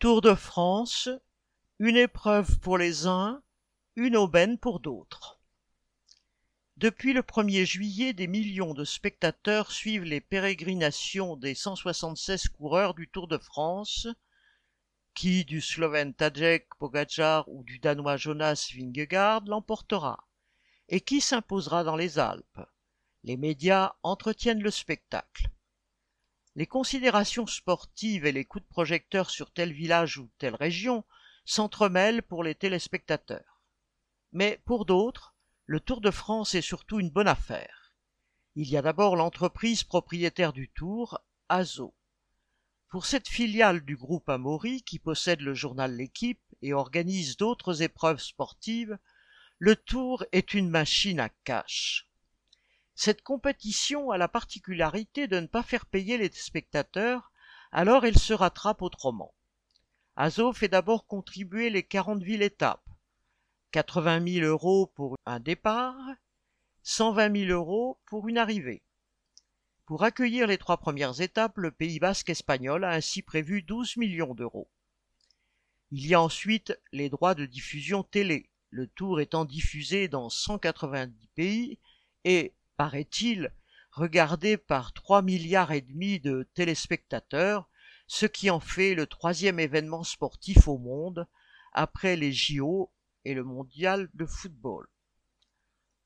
[0.00, 1.08] Tour de France,
[1.80, 3.42] une épreuve pour les uns,
[3.96, 5.40] une aubaine pour d'autres.
[6.76, 13.08] Depuis le 1er juillet, des millions de spectateurs suivent les pérégrinations des 176 coureurs du
[13.08, 14.06] Tour de France,
[15.14, 20.28] qui du Slovène Tadej Pogacar ou du Danois Jonas Vingegaard l'emportera,
[20.88, 22.60] et qui s'imposera dans les Alpes.
[23.24, 25.50] Les médias entretiennent le spectacle.
[26.58, 31.04] Les considérations sportives et les coups de projecteur sur tel village ou telle région
[31.44, 33.62] s'entremêlent pour les téléspectateurs.
[34.32, 35.36] Mais pour d'autres,
[35.66, 37.92] le Tour de France est surtout une bonne affaire.
[38.56, 41.94] Il y a d'abord l'entreprise propriétaire du Tour, Azo.
[42.88, 48.20] Pour cette filiale du groupe Amaury qui possède le journal L'équipe et organise d'autres épreuves
[48.20, 48.98] sportives,
[49.58, 52.07] le Tour est une machine à cash.
[53.00, 57.30] Cette compétition a la particularité de ne pas faire payer les spectateurs,
[57.70, 59.36] alors elle se rattrape autrement.
[60.16, 62.84] Azo fait d'abord contribuer les 40 villes étapes.
[63.70, 65.94] 80 000 euros pour un départ,
[66.82, 68.82] 120 000 euros pour une arrivée.
[69.86, 74.34] Pour accueillir les trois premières étapes, le Pays basque espagnol a ainsi prévu 12 millions
[74.34, 74.68] d'euros.
[75.92, 81.28] Il y a ensuite les droits de diffusion télé, le tour étant diffusé dans 190
[81.36, 81.78] pays
[82.24, 83.52] et paraît-il,
[83.90, 87.68] regardé par trois milliards et demi de téléspectateurs,
[88.06, 91.26] ce qui en fait le troisième événement sportif au monde,
[91.72, 92.92] après les JO
[93.24, 94.88] et le mondial de football.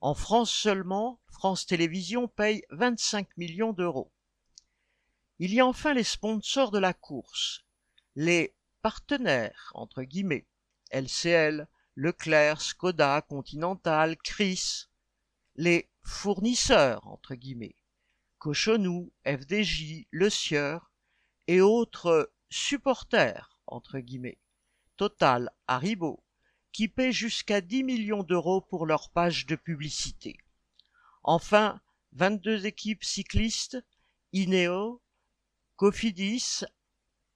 [0.00, 4.12] En France seulement, France Télévisions paye 25 millions d'euros.
[5.40, 7.64] Il y a enfin les sponsors de la course,
[8.14, 10.46] les partenaires, entre guillemets,
[10.92, 14.86] LCL, Leclerc, Skoda, Continental, Chris,
[15.56, 17.76] les fournisseurs, entre guillemets,
[18.38, 20.90] Cochonou, FDJ, Le Sieur
[21.46, 24.38] et autres supporters, entre guillemets,
[24.96, 26.22] Total, Haribo,
[26.72, 30.38] qui paient jusqu'à 10 millions d'euros pour leur page de publicité.
[31.22, 31.80] Enfin,
[32.12, 33.78] 22 équipes cyclistes,
[34.32, 35.02] Ineo,
[35.76, 36.64] Cofidis,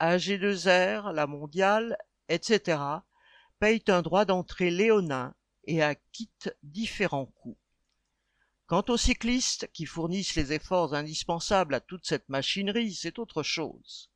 [0.00, 1.96] AG2R, la mondiale,
[2.28, 2.80] etc.,
[3.58, 7.58] payent un droit d'entrée léonin et acquittent différents coûts.
[8.68, 14.10] Quant aux cyclistes qui fournissent les efforts indispensables à toute cette machinerie, c'est autre chose.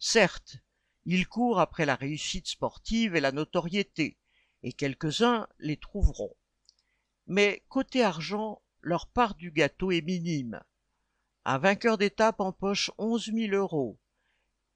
[0.00, 0.56] Certes,
[1.04, 4.18] ils courent après la réussite sportive et la notoriété,
[4.64, 6.34] et quelques-uns les trouveront.
[7.28, 10.60] Mais côté argent, leur part du gâteau est minime.
[11.44, 14.00] Un vainqueur d'étape empoche onze mille euros,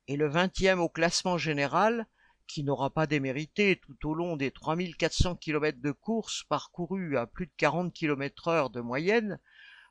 [0.07, 2.07] et le vingtième au classement général
[2.51, 7.47] qui n'aura pas démérité tout au long des 3400 km de course parcourus à plus
[7.47, 9.39] de 40 km heure de moyenne,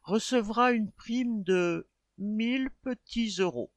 [0.04, 1.88] recevra une prime de
[2.18, 3.72] 1000 petits euros.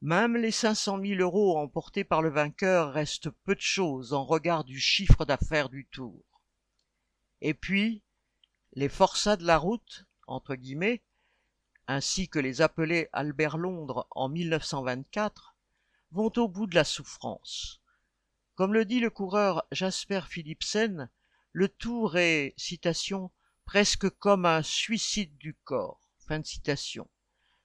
[0.00, 4.64] Même les 500 000 euros emportés par le vainqueur restent peu de choses en regard
[4.64, 6.24] du chiffre d'affaires du tour.
[7.40, 8.02] Et puis,
[8.72, 11.02] les forçats de la route, entre guillemets,
[11.86, 15.56] ainsi que les appelés Albert Londres en 1924,
[16.10, 17.80] vont au bout de la souffrance.
[18.54, 21.10] Comme le dit le coureur Jasper Philipsen,
[21.52, 23.30] le tour est, citation,
[23.64, 27.08] presque comme un suicide du corps, fin de citation,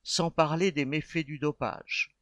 [0.03, 2.15] sans parler des méfaits du dopage.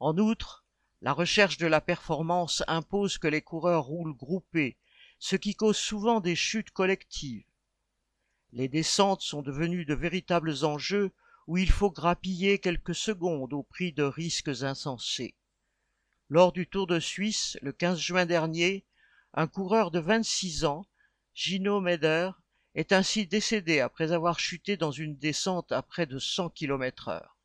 [0.00, 0.64] En outre,
[1.02, 4.78] la recherche de la performance impose que les coureurs roulent groupés,
[5.18, 7.46] ce qui cause souvent des chutes collectives.
[8.52, 11.12] Les descentes sont devenues de véritables enjeux
[11.46, 15.34] où il faut grappiller quelques secondes au prix de risques insensés.
[16.28, 18.84] Lors du Tour de Suisse, le 15 juin dernier,
[19.32, 20.86] un coureur de 26 ans,
[21.34, 22.30] Gino Meder,
[22.74, 27.36] est ainsi décédé après avoir chuté dans une descente à près de 100 km heure.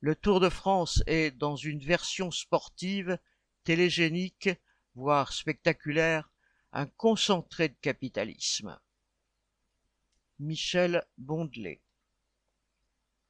[0.00, 3.18] Le Tour de France est, dans une version sportive,
[3.64, 4.48] télégénique,
[4.94, 6.30] voire spectaculaire,
[6.72, 8.78] un concentré de capitalisme.
[10.38, 11.80] Michel Bondelet